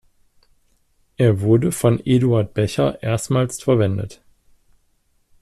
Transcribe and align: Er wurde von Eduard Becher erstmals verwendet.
Er 1.17 1.41
wurde 1.41 1.71
von 1.71 2.01
Eduard 2.03 2.55
Becher 2.55 3.03
erstmals 3.03 3.61
verwendet. 3.61 4.19